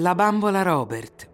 La 0.00 0.14
bambola 0.14 0.62
Robert. 0.62 1.28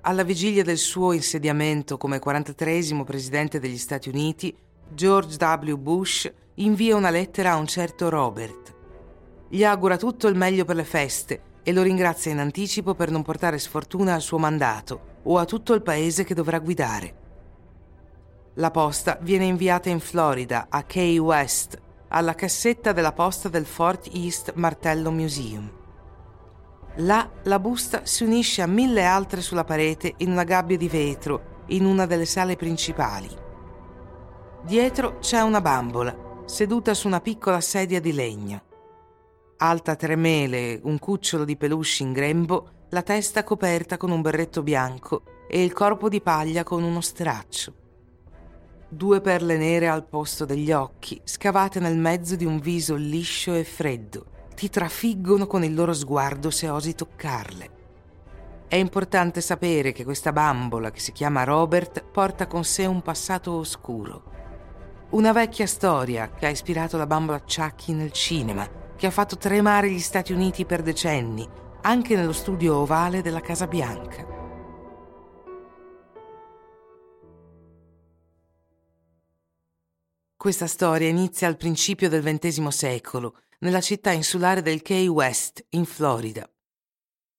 Alla 0.00 0.24
vigilia 0.24 0.64
del 0.64 0.76
suo 0.76 1.12
insediamento 1.12 1.96
come 1.96 2.18
43 2.18 3.04
presidente 3.04 3.60
degli 3.60 3.78
Stati 3.78 4.08
Uniti, 4.08 4.52
George 4.88 5.36
W. 5.36 5.76
Bush 5.76 6.32
invia 6.54 6.96
una 6.96 7.10
lettera 7.10 7.52
a 7.52 7.56
un 7.58 7.68
certo 7.68 8.08
Robert. 8.08 8.74
Gli 9.48 9.62
augura 9.62 9.96
tutto 9.96 10.26
il 10.26 10.34
meglio 10.34 10.64
per 10.64 10.74
le 10.74 10.82
feste 10.82 11.42
e 11.62 11.72
lo 11.72 11.82
ringrazia 11.82 12.32
in 12.32 12.40
anticipo 12.40 12.96
per 12.96 13.12
non 13.12 13.22
portare 13.22 13.60
sfortuna 13.60 14.14
al 14.14 14.20
suo 14.20 14.38
mandato 14.38 15.20
o 15.22 15.38
a 15.38 15.44
tutto 15.44 15.74
il 15.74 15.82
paese 15.82 16.24
che 16.24 16.34
dovrà 16.34 16.58
guidare. 16.58 17.14
La 18.54 18.72
posta 18.72 19.16
viene 19.20 19.44
inviata 19.44 19.90
in 19.90 20.00
Florida, 20.00 20.66
a 20.70 20.82
Key 20.82 21.18
West, 21.18 21.80
alla 22.08 22.34
cassetta 22.34 22.92
della 22.92 23.12
posta 23.12 23.48
del 23.48 23.66
Fort 23.66 24.08
East 24.12 24.52
Martello 24.54 25.10
Museum. 25.10 25.77
Là 27.02 27.30
la 27.44 27.60
busta 27.60 28.04
si 28.04 28.24
unisce 28.24 28.60
a 28.60 28.66
mille 28.66 29.04
altre 29.04 29.40
sulla 29.40 29.62
parete 29.62 30.14
in 30.18 30.32
una 30.32 30.42
gabbia 30.42 30.76
di 30.76 30.88
vetro 30.88 31.64
in 31.68 31.84
una 31.84 32.06
delle 32.06 32.24
sale 32.24 32.56
principali. 32.56 33.28
Dietro 34.64 35.18
c'è 35.18 35.40
una 35.40 35.60
bambola, 35.60 36.42
seduta 36.46 36.94
su 36.94 37.06
una 37.06 37.20
piccola 37.20 37.60
sedia 37.60 38.00
di 38.00 38.12
legno. 38.12 38.62
Alta 39.58 39.94
tre 39.94 40.16
mele, 40.16 40.80
un 40.82 40.98
cucciolo 40.98 41.44
di 41.44 41.56
peluche 41.56 42.02
in 42.02 42.12
grembo, 42.12 42.70
la 42.88 43.02
testa 43.02 43.44
coperta 43.44 43.96
con 43.96 44.10
un 44.10 44.20
berretto 44.20 44.64
bianco 44.64 45.22
e 45.48 45.62
il 45.62 45.72
corpo 45.72 46.08
di 46.08 46.20
paglia 46.20 46.64
con 46.64 46.82
uno 46.82 47.00
straccio. 47.00 47.74
Due 48.88 49.20
perle 49.20 49.56
nere 49.56 49.86
al 49.86 50.04
posto 50.04 50.44
degli 50.44 50.72
occhi, 50.72 51.20
scavate 51.22 51.78
nel 51.78 51.96
mezzo 51.96 52.34
di 52.34 52.44
un 52.44 52.58
viso 52.58 52.96
liscio 52.96 53.54
e 53.54 53.62
freddo, 53.62 54.37
ti 54.58 54.68
trafiggono 54.68 55.46
con 55.46 55.62
il 55.62 55.72
loro 55.72 55.92
sguardo 55.92 56.50
se 56.50 56.68
osi 56.68 56.96
toccarle. 56.96 57.70
È 58.66 58.74
importante 58.74 59.40
sapere 59.40 59.92
che 59.92 60.02
questa 60.02 60.32
bambola, 60.32 60.90
che 60.90 60.98
si 60.98 61.12
chiama 61.12 61.44
Robert, 61.44 62.02
porta 62.02 62.48
con 62.48 62.64
sé 62.64 62.84
un 62.84 63.00
passato 63.00 63.52
oscuro. 63.52 64.24
Una 65.10 65.30
vecchia 65.30 65.68
storia 65.68 66.32
che 66.32 66.46
ha 66.46 66.48
ispirato 66.48 66.96
la 66.96 67.06
bambola 67.06 67.40
Chucky 67.40 67.92
nel 67.92 68.10
cinema, 68.10 68.68
che 68.96 69.06
ha 69.06 69.12
fatto 69.12 69.36
tremare 69.36 69.92
gli 69.92 70.00
Stati 70.00 70.32
Uniti 70.32 70.64
per 70.64 70.82
decenni, 70.82 71.48
anche 71.82 72.16
nello 72.16 72.32
studio 72.32 72.78
ovale 72.78 73.22
della 73.22 73.40
Casa 73.40 73.68
Bianca. 73.68 74.26
Questa 80.36 80.66
storia 80.66 81.08
inizia 81.08 81.46
al 81.46 81.56
principio 81.56 82.08
del 82.08 82.24
XX 82.24 82.66
secolo, 82.66 83.36
nella 83.58 83.80
città 83.80 84.12
insulare 84.12 84.62
del 84.62 84.82
Key 84.82 85.06
West, 85.06 85.64
in 85.70 85.84
Florida. 85.84 86.48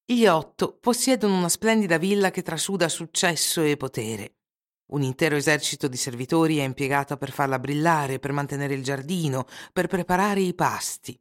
Gli 0.05 0.25
otto 0.25 0.77
possiedono 0.79 1.37
una 1.37 1.49
splendida 1.49 1.97
villa 1.97 2.31
che 2.31 2.41
trasuda 2.41 2.89
successo 2.89 3.61
e 3.61 3.77
potere. 3.77 4.35
Un 4.91 5.03
intero 5.03 5.35
esercito 5.35 5.87
di 5.87 5.97
servitori 5.97 6.57
è 6.57 6.63
impiegato 6.63 7.15
per 7.15 7.31
farla 7.31 7.59
brillare, 7.59 8.17
per 8.17 8.31
mantenere 8.31 8.73
il 8.73 8.83
giardino, 8.83 9.45
per 9.71 9.87
preparare 9.87 10.41
i 10.41 10.55
pasti. 10.55 11.17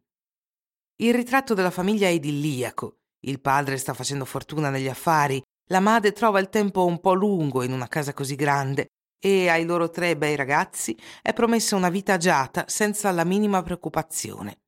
Il 1.01 1.15
ritratto 1.15 1.53
della 1.55 1.71
famiglia 1.71 2.07
è 2.07 2.11
idilliaco. 2.11 3.01
Il 3.21 3.41
padre 3.41 3.77
sta 3.77 3.93
facendo 3.93 4.25
fortuna 4.25 4.71
negli 4.71 4.89
affari, 4.89 5.43
la 5.71 5.81
madre 5.81 6.13
trova 6.13 6.41
il 6.41 6.49
tempo 6.49 6.87
un 6.87 6.99
po' 6.99 7.13
lungo 7.13 7.63
in 7.63 7.73
una 7.73 7.89
casa 7.89 8.15
così 8.15 8.37
grande 8.37 8.87
e 9.21 9.49
ai 9.49 9.65
loro 9.65 9.91
tre 9.91 10.17
bei 10.17 10.35
ragazzi 10.35 10.97
è 11.21 11.33
promessa 11.33 11.77
una 11.77 11.91
vita 11.91 12.15
agiata 12.15 12.65
senza 12.69 13.11
la 13.11 13.25
minima 13.25 13.63
preoccupazione. 13.63 14.61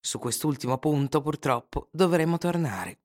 Su 0.00 0.18
quest'ultimo 0.18 0.78
punto, 0.78 1.20
purtroppo, 1.20 1.88
dovremo 1.92 2.38
tornare. 2.38 3.00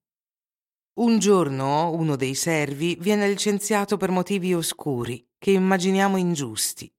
Un 0.96 1.20
giorno 1.20 1.92
uno 1.92 2.16
dei 2.16 2.36
servi 2.36 2.96
viene 2.96 3.28
licenziato 3.28 3.98
per 3.98 4.12
motivi 4.12 4.54
oscuri, 4.54 5.28
che 5.38 5.52
immaginiamo 5.52 6.16
ingiusti. 6.16 6.90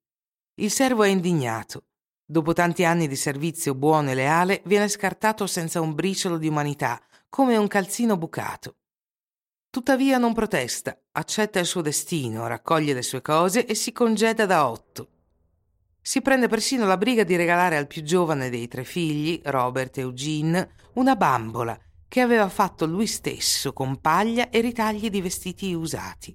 Il 0.57 0.71
servo 0.71 1.03
è 1.03 1.09
indignato. 1.09 1.85
Dopo 2.27 2.53
tanti 2.53 2.85
anni 2.85 3.09
di 3.09 3.17
servizio 3.17 3.75
buono 3.75 4.11
e 4.11 4.15
leale, 4.15 4.61
viene 4.67 4.89
scartato 4.89 5.47
senza 5.47 5.81
un 5.81 5.95
briciolo 5.95 6.37
di 6.37 6.49
umanità, 6.49 7.01
come 7.31 7.57
un 7.57 7.69
calzino 7.69 8.19
bucato. 8.19 8.77
Tuttavia 9.71 10.19
non 10.19 10.35
protesta, 10.35 10.99
accetta 11.13 11.59
il 11.59 11.67
suo 11.67 11.81
destino, 11.81 12.47
raccoglie 12.47 12.93
le 12.93 13.03
sue 13.03 13.23
cose 13.23 13.65
e 13.65 13.75
si 13.75 13.93
congeda 13.93 14.45
da 14.45 14.69
otto. 14.69 15.09
Si 16.07 16.23
prende 16.23 16.47
persino 16.47 16.87
la 16.87 16.97
briga 16.97 17.25
di 17.25 17.35
regalare 17.35 17.77
al 17.77 17.89
più 17.89 18.05
giovane 18.05 18.49
dei 18.49 18.69
tre 18.69 18.85
figli, 18.85 19.41
Robert 19.43 19.99
Eugene, 19.99 20.71
una 20.93 21.17
bambola 21.17 21.77
che 22.07 22.21
aveva 22.21 22.49
fatto 22.49 22.87
lui 22.87 23.09
stesso 23.09 23.73
con 23.73 24.01
paglia 24.01 24.49
e 24.51 24.61
ritagli 24.61 25.11
di 25.11 25.21
vestiti 25.21 25.75
usati. 25.75 26.33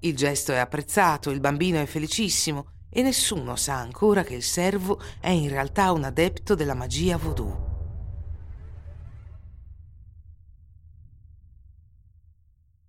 Il 0.00 0.16
gesto 0.16 0.52
è 0.52 0.56
apprezzato, 0.56 1.28
il 1.28 1.40
bambino 1.40 1.78
è 1.78 1.84
felicissimo 1.84 2.70
e 2.88 3.02
nessuno 3.02 3.54
sa 3.54 3.74
ancora 3.74 4.24
che 4.24 4.36
il 4.36 4.42
servo 4.42 4.98
è 5.20 5.28
in 5.28 5.50
realtà 5.50 5.92
un 5.92 6.04
adepto 6.04 6.54
della 6.54 6.72
magia 6.72 7.18
voodoo. 7.18 7.67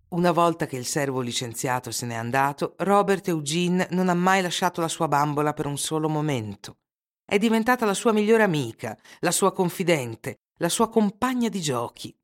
Una 0.09 0.31
volta 0.31 0.66
che 0.66 0.75
il 0.75 0.88
servo 0.88 1.22
licenziato 1.22 1.92
se 1.92 2.08
n'è 2.08 2.16
andato, 2.16 2.74
Robert 2.78 3.28
Eugene 3.28 3.88
non 3.92 4.09
ha 4.09 4.16
mai 4.16 4.42
lasciato 4.42 4.81
la 4.81 4.88
sua 4.88 5.08
bambola 5.08 5.53
per 5.53 5.68
un 5.68 5.78
solo 5.78 6.09
momento. 6.09 6.78
È 7.24 7.38
diventata 7.38 7.86
la 7.86 7.94
sua 7.94 8.12
migliore 8.12 8.42
amica, 8.42 8.97
la 9.20 9.30
sua 9.30 9.53
confidente, 9.53 10.40
la 10.58 10.70
sua 10.70 10.90
compagna 10.90 11.47
di 11.47 11.62
giochi. 11.62 12.18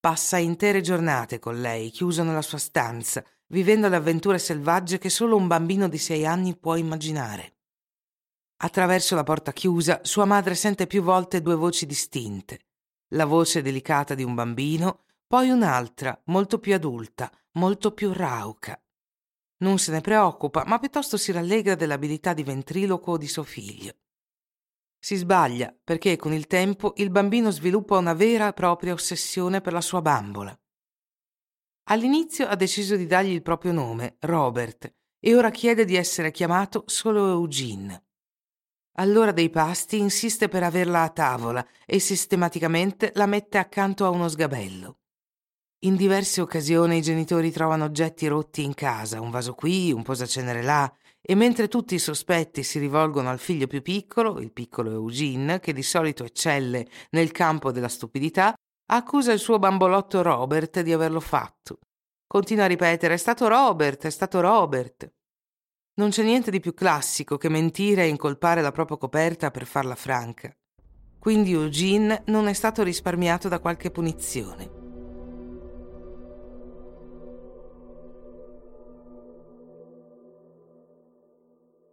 Passa 0.00 0.38
intere 0.38 0.80
giornate 0.80 1.38
con 1.38 1.60
lei, 1.60 1.90
chiuso 1.90 2.22
nella 2.22 2.40
sua 2.40 2.56
stanza, 2.56 3.22
vivendo 3.48 3.88
le 3.90 3.96
avventure 3.96 4.38
selvagge 4.38 4.96
che 4.96 5.10
solo 5.10 5.36
un 5.36 5.46
bambino 5.46 5.88
di 5.88 5.98
sei 5.98 6.24
anni 6.24 6.56
può 6.56 6.76
immaginare. 6.76 7.58
Attraverso 8.62 9.14
la 9.14 9.24
porta 9.24 9.52
chiusa, 9.52 10.00
sua 10.04 10.24
madre 10.24 10.54
sente 10.54 10.86
più 10.86 11.02
volte 11.02 11.42
due 11.42 11.54
voci 11.54 11.84
distinte. 11.84 12.60
La 13.08 13.26
voce 13.26 13.60
delicata 13.60 14.14
di 14.14 14.22
un 14.22 14.34
bambino 14.34 15.02
poi 15.32 15.48
un'altra, 15.48 16.20
molto 16.26 16.58
più 16.58 16.74
adulta, 16.74 17.32
molto 17.52 17.92
più 17.92 18.12
rauca. 18.12 18.78
Non 19.60 19.78
se 19.78 19.90
ne 19.90 20.02
preoccupa, 20.02 20.64
ma 20.66 20.78
piuttosto 20.78 21.16
si 21.16 21.32
rallegra 21.32 21.74
dell'abilità 21.74 22.34
di 22.34 22.42
ventriloquo 22.42 23.16
di 23.16 23.26
suo 23.26 23.42
figlio. 23.42 23.94
Si 24.98 25.16
sbaglia 25.16 25.74
perché 25.82 26.16
con 26.16 26.34
il 26.34 26.46
tempo 26.46 26.92
il 26.96 27.08
bambino 27.08 27.50
sviluppa 27.50 27.96
una 27.96 28.12
vera 28.12 28.48
e 28.48 28.52
propria 28.52 28.92
ossessione 28.92 29.62
per 29.62 29.72
la 29.72 29.80
sua 29.80 30.02
bambola. 30.02 30.54
All'inizio 31.84 32.46
ha 32.46 32.54
deciso 32.54 32.96
di 32.96 33.06
dargli 33.06 33.32
il 33.32 33.40
proprio 33.40 33.72
nome, 33.72 34.16
Robert, 34.20 34.94
e 35.18 35.34
ora 35.34 35.48
chiede 35.50 35.86
di 35.86 35.96
essere 35.96 36.30
chiamato 36.30 36.84
solo 36.88 37.30
Eugene. 37.30 38.04
All'ora 38.96 39.32
dei 39.32 39.48
pasti 39.48 39.96
insiste 39.96 40.48
per 40.48 40.62
averla 40.62 41.04
a 41.04 41.08
tavola 41.08 41.66
e 41.86 42.00
sistematicamente 42.00 43.12
la 43.14 43.24
mette 43.24 43.56
accanto 43.56 44.04
a 44.04 44.10
uno 44.10 44.28
sgabello. 44.28 44.98
In 45.84 45.96
diverse 45.96 46.40
occasioni 46.40 46.98
i 46.98 47.02
genitori 47.02 47.50
trovano 47.50 47.84
oggetti 47.84 48.28
rotti 48.28 48.62
in 48.62 48.72
casa, 48.72 49.20
un 49.20 49.30
vaso 49.30 49.54
qui, 49.54 49.90
un 49.90 50.04
posacenere 50.04 50.62
là, 50.62 50.88
e 51.20 51.34
mentre 51.34 51.66
tutti 51.66 51.96
i 51.96 51.98
sospetti 51.98 52.62
si 52.62 52.78
rivolgono 52.78 53.30
al 53.30 53.40
figlio 53.40 53.66
più 53.66 53.82
piccolo, 53.82 54.38
il 54.38 54.52
piccolo 54.52 54.92
Eugene, 54.92 55.58
che 55.58 55.72
di 55.72 55.82
solito 55.82 56.22
eccelle 56.22 56.86
nel 57.10 57.32
campo 57.32 57.72
della 57.72 57.88
stupidità, 57.88 58.54
accusa 58.92 59.32
il 59.32 59.40
suo 59.40 59.58
bambolotto 59.58 60.22
Robert 60.22 60.82
di 60.82 60.92
averlo 60.92 61.18
fatto. 61.18 61.80
Continua 62.28 62.66
a 62.66 62.68
ripetere: 62.68 63.14
È 63.14 63.16
stato 63.18 63.48
Robert, 63.48 64.06
è 64.06 64.10
stato 64.10 64.38
Robert. 64.38 65.12
Non 65.94 66.10
c'è 66.10 66.22
niente 66.22 66.52
di 66.52 66.60
più 66.60 66.74
classico 66.74 67.36
che 67.36 67.48
mentire 67.48 68.04
e 68.04 68.08
incolpare 68.08 68.62
la 68.62 68.70
propria 68.70 68.98
coperta 68.98 69.50
per 69.50 69.66
farla 69.66 69.96
franca. 69.96 70.54
Quindi 71.18 71.52
Eugene 71.52 72.22
non 72.26 72.46
è 72.46 72.52
stato 72.52 72.84
risparmiato 72.84 73.48
da 73.48 73.58
qualche 73.58 73.90
punizione. 73.90 74.81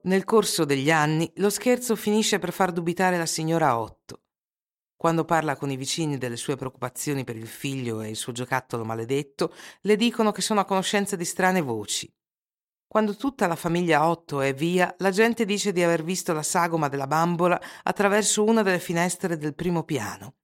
Nel 0.09 0.23
corso 0.23 0.65
degli 0.65 0.89
anni 0.89 1.31
lo 1.35 1.51
scherzo 1.51 1.95
finisce 1.95 2.39
per 2.39 2.51
far 2.51 2.71
dubitare 2.71 3.19
la 3.19 3.27
signora 3.27 3.77
Otto. 3.77 4.23
Quando 4.95 5.23
parla 5.23 5.55
con 5.55 5.69
i 5.69 5.77
vicini 5.77 6.17
delle 6.17 6.35
sue 6.35 6.55
preoccupazioni 6.55 7.23
per 7.23 7.35
il 7.35 7.45
figlio 7.45 8.01
e 8.01 8.09
il 8.09 8.15
suo 8.15 8.31
giocattolo 8.31 8.83
maledetto, 8.83 9.53
le 9.81 9.95
dicono 9.95 10.31
che 10.31 10.41
sono 10.41 10.61
a 10.61 10.65
conoscenza 10.65 11.15
di 11.15 11.25
strane 11.25 11.61
voci. 11.61 12.11
Quando 12.87 13.15
tutta 13.15 13.45
la 13.45 13.55
famiglia 13.55 14.09
Otto 14.09 14.41
è 14.41 14.51
via, 14.51 14.91
la 14.97 15.11
gente 15.11 15.45
dice 15.45 15.71
di 15.71 15.83
aver 15.83 16.03
visto 16.03 16.33
la 16.33 16.41
sagoma 16.41 16.87
della 16.87 17.05
bambola 17.05 17.61
attraverso 17.83 18.43
una 18.43 18.63
delle 18.63 18.79
finestre 18.79 19.37
del 19.37 19.53
primo 19.53 19.83
piano. 19.83 20.37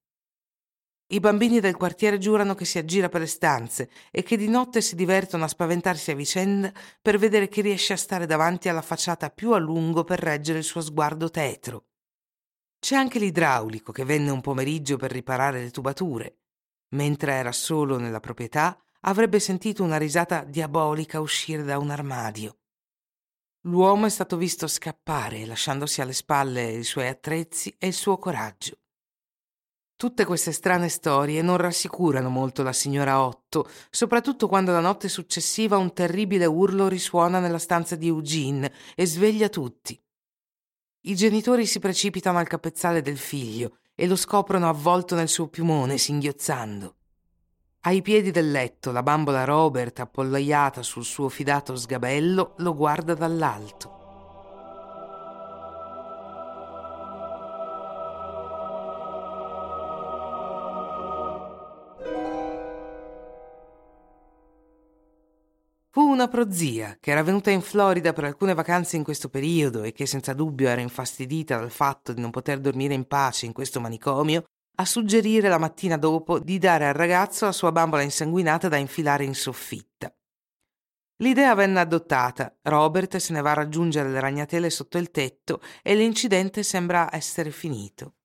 I 1.07 1.19
bambini 1.19 1.60
del 1.60 1.75
quartiere 1.75 2.18
giurano 2.18 2.56
che 2.56 2.66
si 2.66 2.80
aggira 2.80 3.10
per 3.10 3.22
le 3.22 3.28
stanze 3.28 3.92
e 4.10 4.24
che 4.24 4.38
di 4.38 4.48
notte 4.48 4.81
si 4.81 4.96
divertono 4.96 5.44
a 5.44 5.48
spaventarsi 5.48 6.10
a 6.10 6.16
vicenda 6.16 6.74
per 7.00 7.19
vedere 7.19 7.48
chi 7.48 7.62
riesce 7.62 7.94
a 7.94 7.98
stare 7.98 8.25
davanti 8.25 8.69
alla 8.69 8.81
facciata 8.81 9.30
più 9.30 9.52
a 9.52 9.60
lungo 9.60 10.04
per 10.04 10.18
reggere 10.18 10.57
il 10.57 10.63
suo 10.63 10.81
sguardo 10.81 11.30
tetro. 11.30 11.86
C'è 12.80 12.96
anche 12.96 13.19
l'idraulico 13.19 13.92
che 13.92 14.04
venne 14.04 14.31
un 14.31 14.42
pomeriggio 14.42 14.98
per 14.98 15.12
riparare 15.12 15.62
le 15.62 15.69
tubature. 15.69 16.40
Mentre 16.96 17.34
era 17.34 17.51
solo 17.51 17.98
nella 18.00 18.19
proprietà, 18.19 18.75
avrebbe 19.01 19.40
sentito 19.40 19.84
una 19.84 19.98
risata 19.98 20.44
diabolica 20.44 21.19
uscire 21.19 21.62
da 21.62 21.78
un 21.78 21.92
armadio. 21.92 22.58
L'uomo 23.66 24.08
è 24.08 24.10
stato 24.10 24.38
visto 24.38 24.66
scappare, 24.66 25.46
lasciandosi 25.46 26.01
alle 26.01 26.13
spalle 26.13 26.72
i 26.72 26.84
suoi 26.84 27.08
attrezzi 27.08 27.75
e 27.78 27.88
il 27.88 27.94
suo 27.94 28.18
coraggio. 28.18 28.80
Tutte 30.06 30.24
queste 30.24 30.52
strane 30.52 30.88
storie 30.88 31.42
non 31.42 31.57
rassicurano 31.57 32.30
molto 32.30 32.62
la 32.62 32.74
signora 32.74 33.25
Otto, 33.25 33.68
soprattutto 33.90 34.48
quando 34.48 34.72
la 34.72 34.80
notte 34.80 35.10
successiva 35.10 35.78
un 35.78 35.94
terribile 35.94 36.46
urlo 36.46 36.88
risuona 36.88 37.40
nella 37.40 37.57
stanza 37.57 37.96
di 37.96 38.06
Eugene 38.06 38.72
e 38.94 39.07
sveglia 39.07 39.50
tutti. 39.50 40.00
I 41.07 41.16
genitori 41.16 41.66
si 41.66 41.80
precipitano 41.80 42.38
al 42.38 42.46
capezzale 42.46 43.02
del 43.02 43.18
figlio 43.18 43.78
e 43.96 44.06
lo 44.06 44.16
scoprono 44.16 44.69
avvolto 44.69 45.16
nel 45.16 45.28
suo 45.28 45.48
piumone, 45.48 45.98
singhiozzando. 45.98 46.96
Ai 47.80 48.04
piedi 48.04 48.30
del 48.30 48.51
letto, 48.51 48.92
la 48.92 49.01
bambola 49.01 49.44
Robert, 49.44 50.01
appollaiata 50.01 50.84
sul 50.84 51.04
suo 51.04 51.30
fidato 51.30 51.75
sgabello, 51.75 52.54
lo 52.58 52.75
guarda 52.75 53.16
dall'alto. 53.16 53.95
Una 66.16 66.30
prozia 66.30 66.98
che 67.02 67.12
era 67.12 67.24
venuta 67.24 67.52
in 67.52 67.62
Florida 67.62 68.14
per 68.14 68.24
alcune 68.24 68.54
vacanze 68.54 68.96
in 68.96 69.04
questo 69.04 69.28
periodo 69.28 69.84
e 69.84 69.92
che 69.92 70.06
senza 70.06 70.32
dubbio 70.32 70.70
era 70.70 70.80
infastidita 70.80 71.58
dal 71.58 71.72
fatto 71.72 72.14
di 72.14 72.22
non 72.22 72.32
poter 72.32 72.60
dormire 72.60 72.94
in 72.94 73.06
pace 73.06 73.46
in 73.46 73.52
questo 73.52 73.82
manicomio, 73.82 74.46
a 74.78 74.86
suggerire 74.86 75.50
la 75.50 75.58
mattina 75.58 75.98
dopo 75.98 76.40
di 76.40 76.58
dare 76.58 76.88
al 76.88 76.94
ragazzo 76.94 77.46
la 77.46 77.52
sua 77.52 77.74
bambola 77.74 78.02
insanguinata 78.02 78.70
da 78.70 78.78
infilare 78.78 79.26
in 79.26 79.36
soffitta. 79.36 80.14
L'idea 81.18 81.54
venne 81.54 81.82
adottata, 81.82 82.58
Robert 82.62 83.18
se 83.18 83.34
ne 83.34 83.42
va 83.42 83.52
a 83.52 83.56
raggiungere 83.56 84.10
le 84.10 84.20
ragnatele 84.22 84.70
sotto 84.70 84.98
il 84.98 85.12
tetto 85.12 85.62
e 85.84 85.96
l'incidente 85.96 86.64
sembra 86.64 87.14
essere 87.14 87.52
finito. 87.52 88.16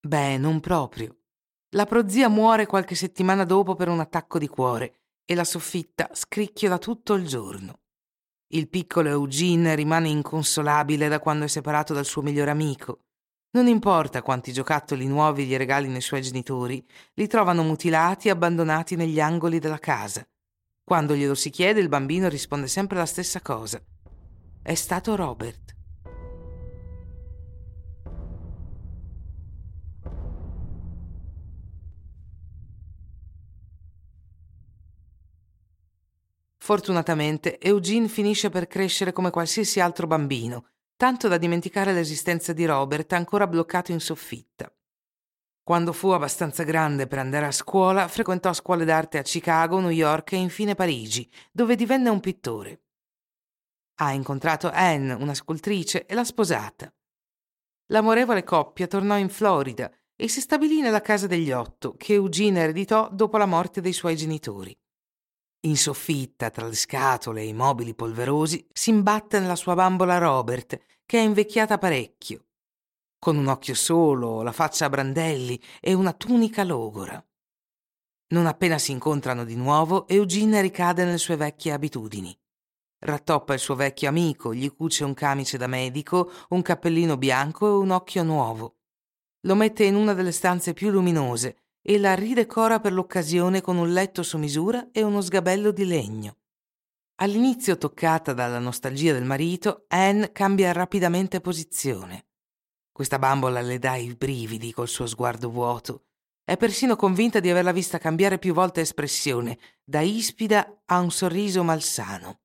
Beh, 0.00 0.38
non 0.38 0.58
proprio. 0.60 1.16
La 1.74 1.84
prozia 1.84 2.28
muore 2.28 2.64
qualche 2.64 2.94
settimana 2.94 3.44
dopo 3.44 3.74
per 3.74 3.88
un 3.88 4.00
attacco 4.00 4.38
di 4.38 4.48
cuore 4.48 4.99
e 5.24 5.34
la 5.34 5.44
soffitta 5.44 6.10
scricchiola 6.12 6.78
tutto 6.78 7.14
il 7.14 7.26
giorno. 7.26 7.80
Il 8.48 8.68
piccolo 8.68 9.08
Eugene 9.08 9.74
rimane 9.74 10.08
inconsolabile 10.08 11.08
da 11.08 11.20
quando 11.20 11.44
è 11.44 11.48
separato 11.48 11.94
dal 11.94 12.04
suo 12.04 12.22
migliore 12.22 12.50
amico. 12.50 13.02
Non 13.52 13.66
importa 13.66 14.22
quanti 14.22 14.52
giocattoli 14.52 15.06
nuovi 15.06 15.44
gli 15.44 15.56
regalino 15.56 15.96
i 15.96 16.00
suoi 16.00 16.22
genitori, 16.22 16.84
li 17.14 17.26
trovano 17.26 17.62
mutilati 17.62 18.28
e 18.28 18.30
abbandonati 18.30 18.96
negli 18.96 19.20
angoli 19.20 19.58
della 19.58 19.78
casa. 19.78 20.26
Quando 20.82 21.14
glielo 21.14 21.34
si 21.34 21.50
chiede, 21.50 21.80
il 21.80 21.88
bambino 21.88 22.28
risponde 22.28 22.66
sempre 22.66 22.98
la 22.98 23.06
stessa 23.06 23.40
cosa. 23.40 23.80
È 24.62 24.74
stato 24.74 25.14
Robert. 25.14 25.76
Fortunatamente 36.70 37.58
Eugene 37.58 38.06
finisce 38.06 38.48
per 38.48 38.68
crescere 38.68 39.10
come 39.10 39.30
qualsiasi 39.30 39.80
altro 39.80 40.06
bambino, 40.06 40.68
tanto 40.96 41.26
da 41.26 41.36
dimenticare 41.36 41.92
l'esistenza 41.92 42.52
di 42.52 42.64
Robert 42.64 43.12
ancora 43.12 43.48
bloccato 43.48 43.90
in 43.90 43.98
soffitta. 43.98 44.72
Quando 45.64 45.92
fu 45.92 46.10
abbastanza 46.10 46.62
grande 46.62 47.08
per 47.08 47.18
andare 47.18 47.46
a 47.46 47.50
scuola, 47.50 48.06
frequentò 48.06 48.52
scuole 48.52 48.84
d'arte 48.84 49.18
a 49.18 49.22
Chicago, 49.22 49.80
New 49.80 49.90
York 49.90 50.30
e 50.30 50.36
infine 50.36 50.76
Parigi, 50.76 51.28
dove 51.50 51.74
divenne 51.74 52.08
un 52.08 52.20
pittore. 52.20 52.82
Ha 53.96 54.12
incontrato 54.12 54.70
Anne, 54.72 55.14
una 55.14 55.34
scultrice, 55.34 56.06
e 56.06 56.14
l'ha 56.14 56.22
sposata. 56.22 56.88
L'amorevole 57.86 58.44
coppia 58.44 58.86
tornò 58.86 59.18
in 59.18 59.28
Florida 59.28 59.90
e 60.14 60.28
si 60.28 60.40
stabilì 60.40 60.80
nella 60.80 61.00
casa 61.00 61.26
degli 61.26 61.50
otto, 61.50 61.96
che 61.96 62.12
Eugene 62.12 62.60
ereditò 62.60 63.08
dopo 63.10 63.38
la 63.38 63.46
morte 63.46 63.80
dei 63.80 63.92
suoi 63.92 64.14
genitori. 64.14 64.79
In 65.64 65.76
soffitta, 65.76 66.48
tra 66.48 66.66
le 66.66 66.74
scatole 66.74 67.42
e 67.42 67.46
i 67.46 67.52
mobili 67.52 67.94
polverosi, 67.94 68.66
si 68.72 68.88
imbatte 68.88 69.38
nella 69.38 69.56
sua 69.56 69.74
bambola 69.74 70.16
Robert, 70.16 70.80
che 71.04 71.18
è 71.18 71.22
invecchiata 71.22 71.76
parecchio, 71.76 72.46
con 73.18 73.36
un 73.36 73.46
occhio 73.46 73.74
solo, 73.74 74.40
la 74.40 74.52
faccia 74.52 74.86
a 74.86 74.88
brandelli 74.88 75.60
e 75.78 75.92
una 75.92 76.14
tunica 76.14 76.64
logora. 76.64 77.22
Non 78.28 78.46
appena 78.46 78.78
si 78.78 78.92
incontrano 78.92 79.44
di 79.44 79.54
nuovo, 79.54 80.08
Eugene 80.08 80.62
ricade 80.62 81.04
nelle 81.04 81.18
sue 81.18 81.36
vecchie 81.36 81.72
abitudini. 81.72 82.34
Rattoppa 83.00 83.52
il 83.52 83.60
suo 83.60 83.74
vecchio 83.74 84.08
amico, 84.08 84.54
gli 84.54 84.72
cuce 84.72 85.04
un 85.04 85.12
camice 85.12 85.58
da 85.58 85.66
medico, 85.66 86.30
un 86.50 86.62
cappellino 86.62 87.18
bianco 87.18 87.66
e 87.66 87.72
un 87.72 87.90
occhio 87.90 88.22
nuovo. 88.22 88.76
Lo 89.42 89.54
mette 89.54 89.84
in 89.84 89.94
una 89.94 90.14
delle 90.14 90.32
stanze 90.32 90.72
più 90.72 90.88
luminose 90.88 91.59
e 91.82 91.98
la 91.98 92.14
ridecora 92.14 92.80
per 92.80 92.92
l'occasione 92.92 93.60
con 93.60 93.76
un 93.76 93.92
letto 93.92 94.22
su 94.22 94.38
misura 94.38 94.88
e 94.92 95.02
uno 95.02 95.20
sgabello 95.20 95.70
di 95.70 95.86
legno. 95.86 96.36
All'inizio 97.16 97.76
toccata 97.76 98.32
dalla 98.32 98.58
nostalgia 98.58 99.12
del 99.12 99.24
marito, 99.24 99.84
Anne 99.88 100.32
cambia 100.32 100.72
rapidamente 100.72 101.40
posizione. 101.40 102.26
Questa 102.90 103.18
bambola 103.18 103.60
le 103.60 103.78
dà 103.78 103.96
i 103.96 104.14
brividi 104.14 104.72
col 104.72 104.88
suo 104.88 105.06
sguardo 105.06 105.50
vuoto. 105.50 106.06
È 106.42 106.56
persino 106.56 106.96
convinta 106.96 107.38
di 107.38 107.50
averla 107.50 107.72
vista 107.72 107.98
cambiare 107.98 108.38
più 108.38 108.52
volte 108.54 108.80
espressione, 108.80 109.58
da 109.84 110.00
ispida 110.00 110.82
a 110.86 110.98
un 110.98 111.10
sorriso 111.10 111.62
malsano. 111.62 112.40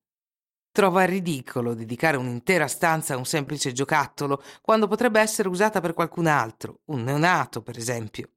Trova 0.70 1.04
ridicolo 1.04 1.74
dedicare 1.74 2.18
un'intera 2.18 2.68
stanza 2.68 3.14
a 3.14 3.16
un 3.16 3.24
semplice 3.24 3.72
giocattolo, 3.72 4.42
quando 4.60 4.86
potrebbe 4.86 5.20
essere 5.20 5.48
usata 5.48 5.80
per 5.80 5.94
qualcun 5.94 6.26
altro, 6.26 6.80
un 6.86 7.02
neonato, 7.02 7.62
per 7.62 7.78
esempio. 7.78 8.35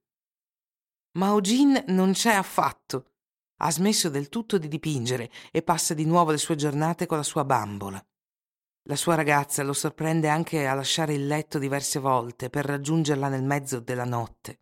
Ma 1.17 1.27
Eugene 1.27 1.85
non 1.87 2.11
c'è 2.13 2.33
affatto. 2.33 3.11
Ha 3.61 3.71
smesso 3.71 4.09
del 4.09 4.29
tutto 4.29 4.57
di 4.57 4.67
dipingere 4.67 5.29
e 5.51 5.61
passa 5.61 5.93
di 5.93 6.05
nuovo 6.05 6.31
le 6.31 6.37
sue 6.37 6.55
giornate 6.55 7.05
con 7.05 7.17
la 7.17 7.23
sua 7.23 7.43
bambola. 7.43 8.03
La 8.83 8.95
sua 8.95 9.15
ragazza 9.15 9.63
lo 9.63 9.73
sorprende 9.73 10.29
anche 10.29 10.65
a 10.65 10.73
lasciare 10.73 11.13
il 11.13 11.27
letto 11.27 11.59
diverse 11.59 11.99
volte 11.99 12.49
per 12.49 12.65
raggiungerla 12.65 13.27
nel 13.27 13.43
mezzo 13.43 13.79
della 13.79 14.05
notte. 14.05 14.61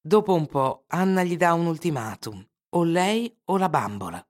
Dopo 0.00 0.34
un 0.34 0.46
po' 0.46 0.84
Anna 0.88 1.22
gli 1.22 1.36
dà 1.36 1.52
un 1.52 1.66
ultimatum, 1.66 2.46
o 2.70 2.84
lei 2.84 3.34
o 3.44 3.56
la 3.56 3.68
bambola. 3.68 4.26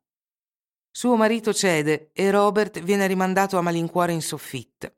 Suo 0.90 1.16
marito 1.16 1.52
cede 1.54 2.11
e 2.12 2.30
Robert 2.30 2.80
viene 2.80 3.07
rimandato 3.07 3.57
a 3.57 3.62
malincuore 3.62 4.12
in 4.12 4.23
soffitta. 4.23 4.92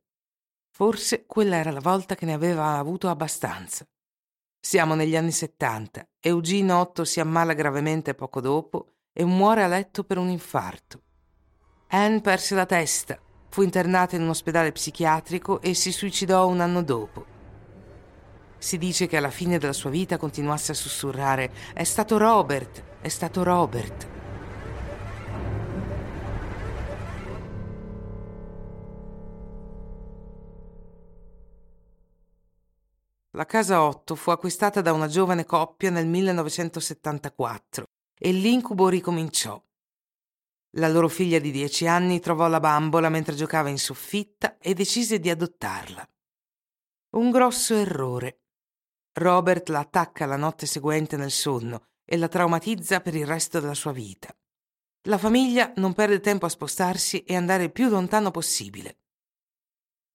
Forse 0.70 1.26
quella 1.26 1.56
era 1.56 1.70
la 1.70 1.80
volta 1.80 2.14
che 2.14 2.24
ne 2.24 2.32
aveva 2.32 2.78
avuto 2.78 3.08
abbastanza. 3.08 3.86
Siamo 4.62 4.94
negli 4.94 5.16
anni 5.16 5.32
Settanta. 5.32 6.06
Eugene 6.20 6.72
Otto 6.72 7.06
si 7.06 7.18
ammala 7.18 7.54
gravemente 7.54 8.14
poco 8.14 8.42
dopo 8.42 8.88
e 9.10 9.24
muore 9.24 9.62
a 9.62 9.66
letto 9.66 10.04
per 10.04 10.18
un 10.18 10.28
infarto. 10.28 11.00
Anne 11.88 12.20
perse 12.20 12.54
la 12.54 12.66
testa, 12.66 13.18
fu 13.48 13.62
internata 13.62 14.16
in 14.16 14.22
un 14.22 14.28
ospedale 14.28 14.70
psichiatrico 14.70 15.62
e 15.62 15.72
si 15.72 15.90
suicidò 15.90 16.46
un 16.46 16.60
anno 16.60 16.82
dopo. 16.82 17.24
Si 18.58 18.76
dice 18.76 19.06
che 19.06 19.16
alla 19.16 19.30
fine 19.30 19.56
della 19.56 19.72
sua 19.72 19.88
vita 19.88 20.18
continuasse 20.18 20.72
a 20.72 20.74
sussurrare 20.74 21.50
È 21.72 21.82
stato 21.82 22.18
Robert, 22.18 22.82
è 23.00 23.08
stato 23.08 23.42
Robert. 23.42 24.19
La 33.34 33.46
casa 33.46 33.84
8 33.84 34.16
fu 34.16 34.30
acquistata 34.30 34.80
da 34.80 34.92
una 34.92 35.06
giovane 35.06 35.44
coppia 35.44 35.88
nel 35.90 36.08
1974 36.08 37.84
e 38.18 38.32
l'incubo 38.32 38.88
ricominciò. 38.88 39.62
La 40.74 40.88
loro 40.88 41.08
figlia 41.08 41.38
di 41.38 41.52
dieci 41.52 41.86
anni 41.86 42.18
trovò 42.18 42.48
la 42.48 42.58
bambola 42.58 43.08
mentre 43.08 43.36
giocava 43.36 43.68
in 43.68 43.78
soffitta 43.78 44.58
e 44.58 44.74
decise 44.74 45.20
di 45.20 45.30
adottarla. 45.30 46.08
Un 47.10 47.30
grosso 47.30 47.76
errore. 47.76 48.40
Robert 49.12 49.68
la 49.68 49.80
attacca 49.80 50.26
la 50.26 50.36
notte 50.36 50.66
seguente 50.66 51.16
nel 51.16 51.30
sonno 51.30 51.86
e 52.04 52.16
la 52.16 52.26
traumatizza 52.26 53.00
per 53.00 53.14
il 53.14 53.26
resto 53.26 53.60
della 53.60 53.74
sua 53.74 53.92
vita. 53.92 54.34
La 55.02 55.18
famiglia 55.18 55.72
non 55.76 55.94
perde 55.94 56.18
tempo 56.18 56.46
a 56.46 56.50
spostarsi 56.50 57.22
e 57.22 57.36
andare 57.36 57.62
il 57.62 57.72
più 57.72 57.88
lontano 57.88 58.32
possibile. 58.32 58.96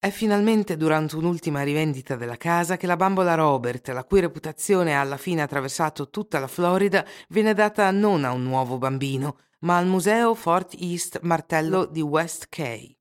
È 0.05 0.11
finalmente 0.11 0.77
durante 0.77 1.15
un'ultima 1.15 1.63
rivendita 1.63 2.15
della 2.15 2.37
casa 2.37 2.77
che 2.77 2.85
la 2.85 2.95
bambola 2.95 3.33
Robert, 3.33 3.87
la 3.87 4.03
cui 4.03 4.19
reputazione 4.19 4.95
ha 4.95 5.01
alla 5.01 5.17
fine 5.17 5.41
attraversato 5.41 6.11
tutta 6.11 6.37
la 6.37 6.45
Florida, 6.45 7.03
viene 7.29 7.55
data 7.55 7.89
non 7.89 8.23
a 8.23 8.31
un 8.31 8.43
nuovo 8.43 8.77
bambino, 8.77 9.39
ma 9.61 9.77
al 9.77 9.87
museo 9.87 10.35
Fort 10.35 10.75
East 10.77 11.21
Martello 11.23 11.85
di 11.85 12.01
West 12.01 12.49
Cay. 12.49 12.95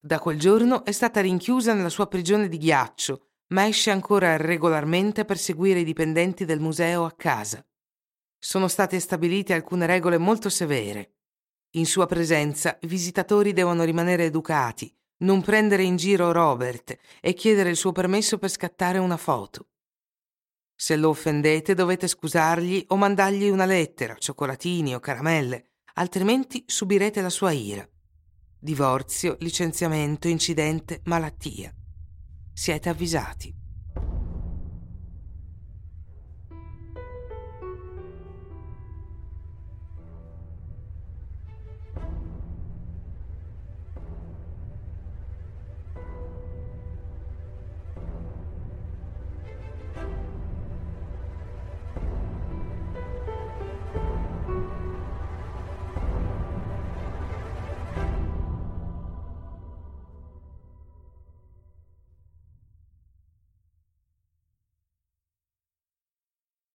Da 0.00 0.18
quel 0.18 0.38
giorno 0.38 0.82
è 0.82 0.92
stata 0.92 1.20
rinchiusa 1.20 1.74
nella 1.74 1.90
sua 1.90 2.06
prigione 2.06 2.48
di 2.48 2.56
ghiaccio, 2.56 3.26
ma 3.48 3.66
esce 3.66 3.90
ancora 3.90 4.38
regolarmente 4.38 5.26
per 5.26 5.36
seguire 5.36 5.80
i 5.80 5.84
dipendenti 5.84 6.46
del 6.46 6.58
museo 6.58 7.04
a 7.04 7.12
casa. 7.12 7.62
Sono 8.38 8.68
state 8.68 8.98
stabilite 8.98 9.52
alcune 9.52 9.84
regole 9.84 10.16
molto 10.16 10.48
severe. 10.48 11.16
In 11.72 11.84
sua 11.84 12.06
presenza 12.06 12.78
i 12.80 12.86
visitatori 12.86 13.52
devono 13.52 13.84
rimanere 13.84 14.24
educati, 14.24 14.90
non 15.18 15.42
prendere 15.42 15.82
in 15.82 15.96
giro 15.96 16.32
Robert 16.32 16.96
e 17.20 17.34
chiedere 17.34 17.70
il 17.70 17.76
suo 17.76 17.92
permesso 17.92 18.38
per 18.38 18.50
scattare 18.50 18.98
una 18.98 19.16
foto. 19.16 19.68
Se 20.74 20.94
lo 20.96 21.08
offendete 21.08 21.74
dovete 21.74 22.06
scusargli 22.06 22.84
o 22.88 22.96
mandargli 22.96 23.48
una 23.48 23.64
lettera, 23.64 24.14
cioccolatini 24.16 24.94
o 24.94 25.00
caramelle, 25.00 25.70
altrimenti 25.94 26.62
subirete 26.66 27.20
la 27.20 27.30
sua 27.30 27.50
ira. 27.50 27.88
Divorzio, 28.60 29.36
licenziamento, 29.40 30.28
incidente, 30.28 31.00
malattia. 31.04 31.74
Siete 32.52 32.88
avvisati. 32.88 33.57